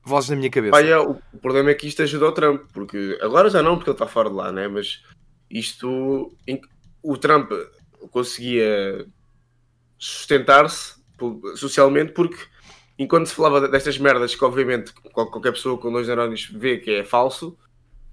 [0.04, 0.72] Vozes na minha cabeça.
[0.72, 3.90] Pá, é, o problema é que isto ajuda o Trump, porque agora já não, porque
[3.90, 4.68] ele está fora de lá, né?
[4.68, 5.02] Mas
[5.50, 6.32] isto.
[7.02, 7.52] O Trump
[8.12, 9.08] conseguia
[9.98, 10.96] sustentar-se
[11.56, 12.38] socialmente porque
[12.98, 16.92] enquanto se falava destas merdas que obviamente qual- qualquer pessoa com dois neurónios vê que
[16.92, 17.58] é falso,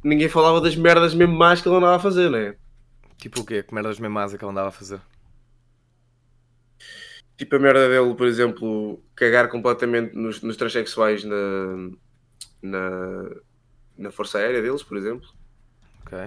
[0.03, 2.57] ninguém falava das merdas mesmo mais que ele andava a fazer, né?
[3.18, 3.62] Tipo o quê?
[3.62, 5.01] Que merdas mesmo más é que ele andava a fazer?
[7.37, 11.37] Tipo a merda dele, por exemplo, cagar completamente nos, nos transexuais na,
[12.62, 13.31] na,
[13.99, 15.29] na Força Aérea deles, por exemplo.
[16.05, 16.18] Ok.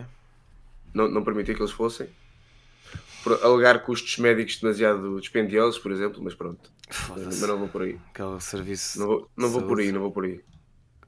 [0.93, 2.09] não, não permitir que eles fossem.
[3.33, 6.71] Alegar custos médicos demasiado dispendiosos, por exemplo, mas pronto.
[7.09, 7.97] Mas não vou por aí.
[8.09, 8.99] Aquele serviço.
[8.99, 10.41] Não vou, não vou por aí, não vou por aí.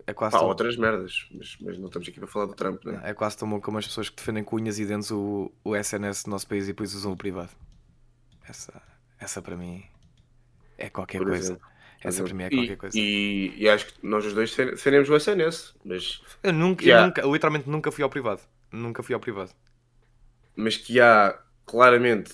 [0.08, 2.86] É quase, Pá, tão, outras merdas, mas, mas não estamos aqui para falar do Trump,
[2.86, 3.02] né?
[3.04, 5.76] é quase tão bom como as pessoas que defendem com unhas e dentes o, o
[5.76, 7.52] SNS do nosso país e depois usam o privado.
[8.48, 8.82] Essa,
[9.20, 9.84] essa para mim
[10.78, 11.44] é qualquer Por coisa.
[11.44, 11.68] exemplo.
[12.02, 12.98] Essa para mim é E- qualquer coisa.
[12.98, 17.00] E, e acho que nós os dois defen- defendemos o SNS, mas, Eu nunca, Já.
[17.02, 18.42] eu nunca, eu literalmente nunca fui ao privado.
[18.72, 19.52] Nunca fui ao privado.
[20.56, 22.34] mas que há claramente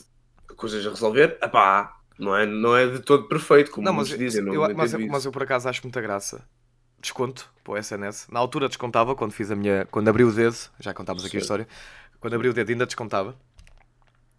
[0.55, 4.25] coisas a resolver, epá, não é, não é de todo perfeito, como Não, mas, muitos
[4.25, 4.43] dizem.
[4.43, 6.47] Não, eu, mas, eu, mas eu por acaso acho muita graça.
[7.01, 8.27] Desconto para o SNS.
[8.31, 9.85] Na altura descontava quando fiz a minha.
[9.91, 11.67] Quando abri o dedo, já contámos aqui a história.
[12.19, 13.35] Quando abri o dedo ainda descontava.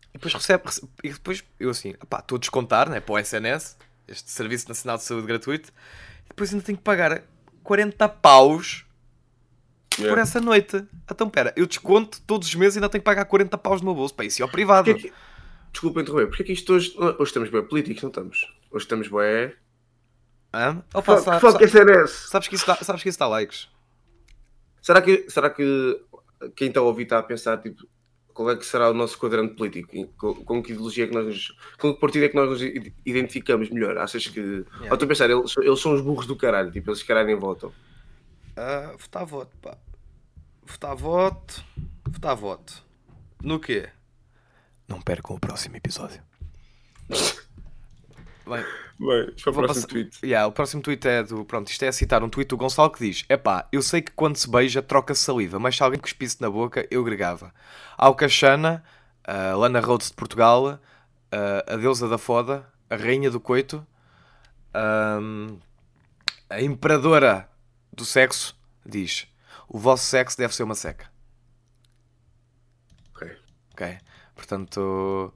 [0.09, 0.63] E depois recebe.
[0.65, 3.01] recebe- e depois eu assim, pá, estou a descontar, né?
[3.01, 3.77] Para o SNS,
[4.09, 5.71] este Serviço Nacional de Saúde Gratuito.
[6.25, 7.23] E depois ainda tenho que pagar
[7.63, 8.84] 40 paus
[9.97, 10.23] por Yeah.
[10.23, 10.85] essa noite.
[11.11, 13.87] Então pera, eu desconto todos os meses e ainda tenho que pagar 40 paus no
[13.87, 14.15] meu bolso.
[14.15, 14.91] Para isso ir ao privado.
[14.91, 15.15] Porquê que-
[15.73, 16.95] Desculpa interromper, porque é que isto hoje.
[16.99, 18.39] Hoje estamos bem políticos, não estamos?
[18.71, 19.53] Hoje estamos bem.
[20.55, 20.83] Hã?
[20.95, 22.11] Opa, sa- fuck sa- SNS!
[22.31, 23.69] sabes, que isso dá, sabes que isso dá likes?
[24.81, 26.01] Será que, será que
[26.55, 27.83] quem está a ouvir está a pensar tipo,
[28.33, 30.07] qual é que será o nosso quadrante político?
[30.17, 32.63] Com, com que ideologia é que nós nos, com que partido é que nós nos
[33.05, 33.99] identificamos melhor?
[33.99, 34.41] Achas que.
[34.41, 37.37] Ou estou a pensar, eles, eles são os burros do caralho, tipo, eles caralho nem
[37.37, 37.73] votam.
[38.57, 39.77] Ah, votar voto, pá.
[40.65, 41.65] Votar voto.
[42.09, 42.85] Votar voto.
[43.43, 43.89] No quê?
[44.89, 46.23] Não percam o próximo episódio.
[48.47, 48.63] Bem,
[48.99, 50.19] Bem, para o próximo passar- tweet.
[50.23, 51.45] Yeah, o próximo tweet é do.
[51.47, 54.13] Pronto, isto é a citar um tweet do Gonçalo que diz: Epá, eu sei que
[54.13, 57.53] quando se beija troca-se saliva, mas se alguém cuspisse na boca, eu gregava.
[57.97, 58.85] Alcachana,
[59.25, 60.79] a Lana Rhodes de Portugal,
[61.33, 63.85] a- a deusa da foda, a rainha do coito,
[66.51, 67.49] a imperadora
[67.95, 69.27] do sexo, diz:
[69.69, 71.07] O vosso sexo deve ser uma seca.
[73.15, 73.31] Ok.
[73.73, 73.99] Ok?
[74.35, 75.33] Portanto,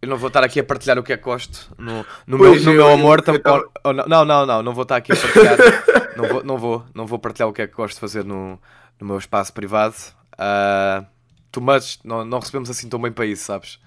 [0.00, 2.64] eu não vou estar aqui a partilhar o que é que gosto no, no Pois,
[2.64, 3.22] meu, no eu- meu eu- amor.
[3.22, 3.40] tava-
[3.84, 5.56] não, não, não, não, não vou estar aqui a partilhar.
[6.16, 8.60] não, vou, não, vou, não vou partilhar o que é que gosto de fazer no,
[9.00, 9.94] no meu espaço privado.
[10.34, 11.06] Uh,
[11.50, 13.78] too much, não, não recebemos assim tão bem para isso, sabes?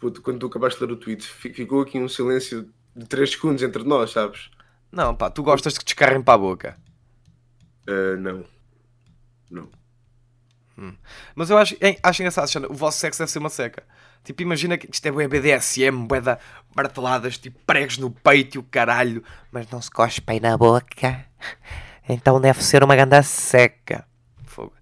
[0.00, 3.30] Puto, quando tu acabaste de ler o tweet, fi- ficou aqui um silêncio de 3
[3.30, 4.50] segundos entre nós, sabes?
[4.90, 6.76] Não, pá, tu gostas de que descarrem para a boca.
[7.88, 8.44] Ah, não.
[9.50, 9.68] Não.
[11.34, 13.82] Mas eu acho, é, acho engraçado, Xana, o vosso sexo deve ser uma seca.
[14.22, 16.38] Tipo, imagina que isto é bué BDSM, bué da
[16.74, 21.24] marteladas, tipo pregos no peito e o caralho, mas não se cospem na boca.
[22.08, 24.06] Então deve ser uma ganda seca.
[24.44, 24.72] Fogo.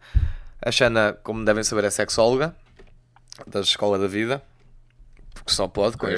[0.61, 2.55] A Xana, como devem saber, é sexóloga
[3.47, 4.43] da Escola da Vida,
[5.33, 6.17] porque só pode com Ok.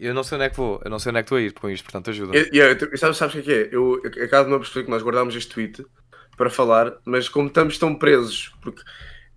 [0.00, 1.38] É- Eu não sei onde é que vou, eu não sei onde é que estou
[1.38, 2.36] a ir com isto, portanto ajuda.
[2.36, 3.74] Eu, eu- sabes, sabes o que é que é?
[3.76, 5.84] Eu, eu acabo de me perceber que nós guardámos este tweet
[6.36, 8.82] para falar, mas como estamos tão presos, porque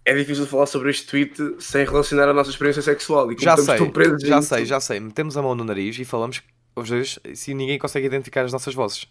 [0.05, 3.31] é difícil falar sobre este tweet sem relacionar a nossa experiência sexual.
[3.31, 4.99] E como Já estamos sei, tão presos já sei, já sei.
[4.99, 6.41] Metemos a mão no nariz e falamos
[6.75, 9.07] os dois se ninguém consegue identificar as nossas vozes.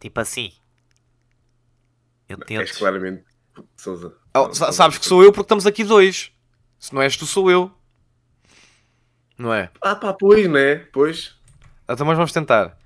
[0.00, 0.52] Tipo assim.
[2.28, 2.78] Eu És tento.
[2.78, 3.24] claramente
[3.76, 4.14] Souza.
[4.34, 6.32] Oh, sabes que sou eu porque estamos aqui dois.
[6.78, 7.70] Se não és tu, sou eu.
[9.38, 9.70] Não é?
[9.80, 10.76] Ah, pá, pois, né?
[10.92, 11.34] Pois.
[11.88, 12.76] Então, mas vamos tentar.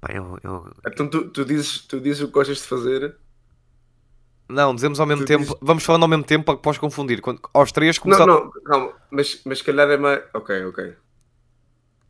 [0.00, 3.14] Pá, eu, eu, Então tu, tu, dizes, tu dizes o que gostas de fazer.
[4.48, 5.44] Não, dizemos ao mesmo Tu tempo.
[5.44, 7.20] dizes- Vamos falando ao mesmo tempo para que podes confundir.
[7.20, 8.34] Quando, aos três Não, começamos.
[8.34, 8.92] não, calma.
[9.10, 10.22] Mas, mas se calhar é mais.
[10.34, 10.94] Ok, ok.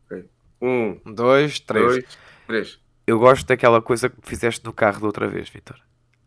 [0.07, 0.25] Ok.
[0.63, 1.87] Um, Dois, três.
[1.87, 2.05] dois,
[2.47, 2.79] três.
[3.07, 5.79] Eu gosto daquela coisa que fizeste do carro da outra vez, Vitor.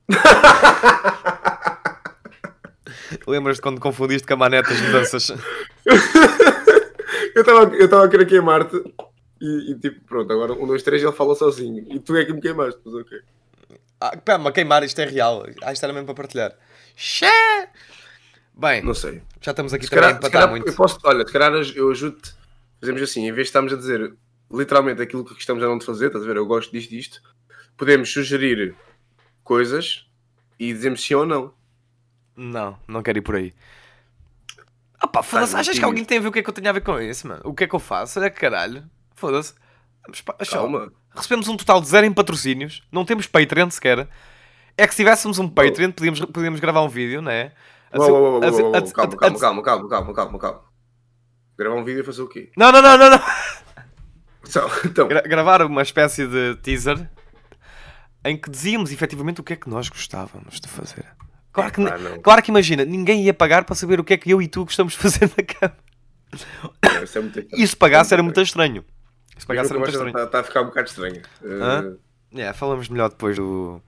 [3.28, 5.32] Lembras-te quando confundiste com a maneta as mudanças?
[7.36, 8.76] Eu estava eu tava a querer queimar-te
[9.42, 11.86] e, e tipo, pronto, agora um, dois, três ele fala sozinho.
[11.94, 13.20] E tu é que me queimaste, mas ok.
[14.00, 15.46] Ah, pá, mas queimar, isto é real.
[15.64, 16.56] Ah, isto era mesmo para partilhar.
[16.96, 17.70] Xé!
[18.56, 19.22] Bem, Não sei.
[19.42, 20.68] já estamos aqui Se também calhar, calhar muito.
[20.68, 22.34] eu posso, olha, se calhar eu ajudo-te.
[22.80, 24.14] Fazemos assim, em vez de estarmos a dizer
[24.52, 26.36] literalmente aquilo que estamos a não de fazer, estás a ver?
[26.38, 27.22] Eu gosto disto, disto.
[27.76, 28.76] Podemos sugerir
[29.44, 30.06] coisas
[30.60, 31.54] e dizemos sim ou não.
[32.36, 33.54] Não, não quero ir por aí.
[35.04, 36.70] Ah pá, foda-se, achas que alguém tem a ver o que é que eu tenho
[36.70, 37.42] a ver com isso, mano?
[37.44, 38.20] O que é que eu faço?
[38.20, 38.86] Olha que caralho.
[39.14, 39.54] Foda-se.
[40.50, 40.94] Calma.
[41.14, 42.82] Recebemos um total de zero em patrocínios.
[42.92, 44.08] Não temos Patreon sequer.
[44.78, 47.52] É que se tivéssemos um Patreon, podíamos, podíamos gravar um vídeo, não é?
[47.92, 48.40] Calma,
[49.18, 50.62] calma, calma, calma, calma, calma.
[51.58, 52.50] Gravar um vídeo e fazer o quê?
[52.58, 53.20] Não, não, não, não, não.
[54.48, 57.10] Então, então Gra- gravar uma espécie de teaser
[58.26, 61.06] em que dizíamos efetivamente o que é que nós gostávamos de fazer.
[61.54, 62.20] Claro que, Epá, não.
[62.20, 64.66] claro que imagina, ninguém ia pagar para saber o que é que eu e tu
[64.66, 65.78] gostamos de fazer na cama.
[66.96, 68.84] não, isso é muito E se pagasse era muito estranho.
[69.38, 70.10] Se pagasse era muito estranho.
[70.10, 71.22] Está tá a ficar um bocado estranho.
[71.44, 71.96] Hã?
[72.34, 73.80] Yeah, falamos melhor depois do.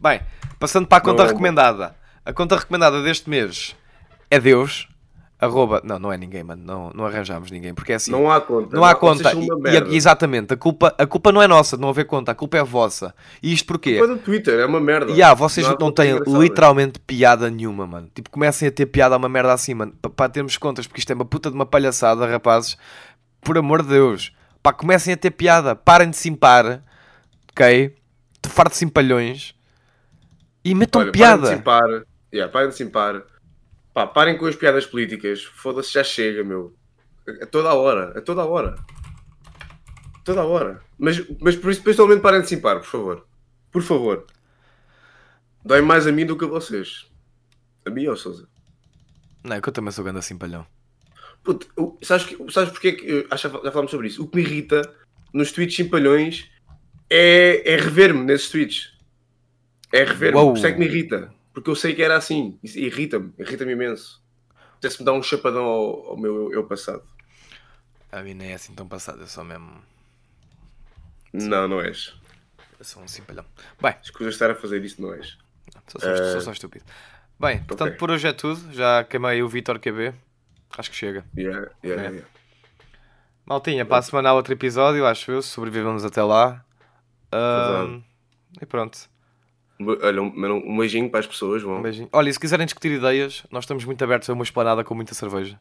[0.00, 0.20] Bem,
[0.60, 1.30] passando para a conta Não.
[1.30, 1.96] recomendada.
[2.24, 3.74] A conta recomendada deste mês
[4.30, 4.88] é Deus.
[5.40, 5.80] Arroba.
[5.82, 6.62] Não, não é ninguém, mano.
[6.62, 7.72] Não, não arranjamos ninguém.
[7.72, 8.10] Porque é assim.
[8.10, 8.76] não há conta.
[8.76, 9.32] Não há conta.
[9.32, 10.52] E- e- exatamente.
[10.52, 12.32] A culpa, a culpa não é nossa de não haver conta.
[12.32, 13.14] A culpa é vossa.
[13.42, 13.96] E isto porquê?
[13.98, 15.10] Culpa do Twitter, é uma merda.
[15.12, 18.10] E ah, vocês não, contas têm literalmente piada nenhuma, mano.
[18.14, 19.94] Tipo, comecem a ter piada a uma merda assim, mano.
[20.02, 22.76] pa- Para termos contas, porque isto é uma puta de uma palhaçada, rapazes.
[23.40, 24.32] Por amor de Deus.
[24.62, 25.74] Pá, comecem a ter piada.
[25.74, 26.82] Parem de simpar.
[27.52, 27.96] Ok?
[28.42, 29.54] De farto simpalhões.
[30.62, 31.42] E metam Olha, piada.
[31.42, 32.02] Parem de simpar.
[32.32, 33.22] Yeah, parem de simpar.
[34.00, 35.42] Pá, parem com as piadas políticas.
[35.44, 36.74] Foda-se, já chega, meu.
[37.42, 38.18] A toda a hora.
[38.18, 38.76] A toda a hora.
[40.24, 40.80] Toda a hora.
[40.98, 43.26] Mas, mas por isso, principalmente parem de simpar, por favor.
[43.70, 44.26] Por favor.
[45.64, 47.06] Dói mais a mim do que a vocês.
[47.86, 48.48] A mim ou Sousa?
[49.44, 50.66] Não, é que eu também sou grande simpalhão.
[51.44, 53.26] Puto, o- sabes, que- sabes porque é que.
[53.30, 54.22] Acho que já falámos sobre isso.
[54.22, 54.80] O que me irrita
[55.32, 56.50] nos tweets simpalhões
[57.10, 58.92] é, é rever-me nesses tweets.
[59.92, 60.40] É rever-me.
[60.40, 61.32] Por isso é que me irrita.
[61.52, 62.58] Porque eu sei que era assim.
[62.62, 63.32] Irrita-me.
[63.38, 64.22] Irrita-me imenso.
[64.76, 67.02] Até se me dá um chapadão ao, ao meu eu, passado.
[68.12, 69.20] A mim nem é assim tão passado.
[69.20, 69.82] Eu sou mesmo.
[71.32, 72.14] Não, não és.
[72.78, 73.44] Eu sou um simpalhão.
[73.80, 75.36] Bem, Escusa estar a fazer isso, não és.
[75.88, 76.84] sou só, Eh, sou só estúpido.
[77.38, 77.98] Bem, portanto, ok.
[77.98, 78.72] por hoje é tudo.
[78.72, 80.14] Já queimei o Vitor QB.
[80.78, 81.24] Acho que chega.
[81.36, 82.10] Yeah, yeah, É.
[82.10, 82.28] yeah.
[83.44, 85.42] Maltinha, para a semana há outro episódio, acho eu.
[85.42, 86.64] Sobrevivemos até lá.
[87.32, 88.04] Verdade.
[88.62, 89.09] e pronto.
[89.80, 91.62] Um- Olha, um, um beijinho para as pessoas.
[91.62, 91.78] Vão.
[91.78, 92.08] Um beijinho.
[92.12, 95.14] Olha, e se quiserem discutir ideias, nós estamos muito abertos a uma esplanada com muita
[95.14, 95.58] cerveja.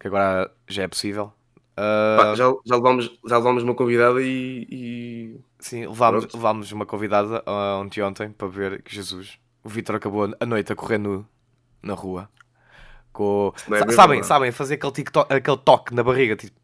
[0.00, 1.32] Que agora já é possível.
[1.76, 4.66] Ah, Pá, já, já, levámos, já levámos uma convidada e.
[4.70, 6.36] e- Sim, levámos, Pronto.
[6.36, 9.38] levámos uma convidada ah, ontem ontem para ver que Jesus.
[9.62, 11.26] O Vitor acabou a noite a correr nu
[11.82, 12.28] na rua.
[13.12, 13.52] Com...
[13.66, 14.22] É mesmo, sabem, é?
[14.22, 16.36] sabem, fazer aquele, tiktok- aquele toque na barriga.
[16.36, 16.54] Tipo,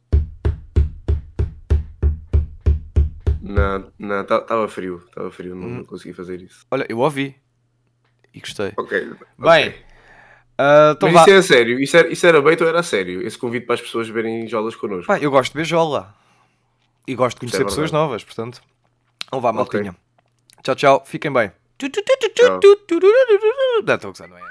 [3.43, 5.03] Não, não, estava frio.
[5.09, 5.75] Estava frio, não, Hum.
[5.79, 6.65] não consegui fazer isso.
[6.71, 7.35] olha, eu ouvi
[8.33, 8.73] e gostei.
[8.77, 9.01] Ok.
[9.39, 9.75] Bem, ok.
[10.59, 11.81] ah, então Mas isso é sério?
[11.81, 13.27] Isso era, isso era bait ou era sério?
[13.27, 15.07] Esse convite para as pessoas verem jolas connosco?
[15.09, 16.15] Pá, eu gosto de beijola.
[17.07, 18.05] E gosto de é conhecer pessoas verdade.
[18.05, 18.63] novas, portanto.
[19.27, 19.97] Então vá, maltinha.
[20.63, 21.03] Tchau, tchau.
[21.05, 21.51] Fiquem bem.
[21.79, 21.91] Tchau.
[22.49, 22.59] Não,
[23.95, 24.43] estou a gozar, não é?